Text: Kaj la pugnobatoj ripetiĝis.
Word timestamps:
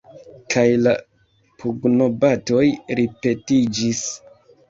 Kaj 0.53 0.61
la 0.85 0.93
pugnobatoj 1.59 2.65
ripetiĝis. 3.01 4.03